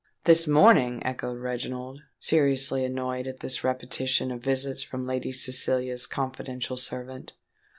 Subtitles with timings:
[0.23, 6.75] "This morning!" echoed Reginald, seriously annoyed at this repetition of visits from Lady Cecilia's confidential
[6.75, 7.33] servant.